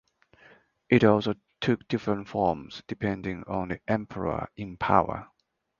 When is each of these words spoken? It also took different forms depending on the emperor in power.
It 0.89 1.03
also 1.03 1.35
took 1.59 1.87
different 1.87 2.27
forms 2.27 2.81
depending 2.87 3.43
on 3.45 3.67
the 3.67 3.81
emperor 3.87 4.49
in 4.57 4.75
power. 4.75 5.27